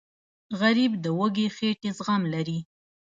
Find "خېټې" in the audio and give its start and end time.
1.55-1.89